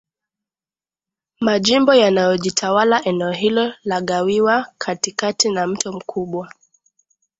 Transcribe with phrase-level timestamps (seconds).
[1.39, 6.49] majimbo yanayojitawalaEneo hilo lagawiwa katikati na mto mkubwa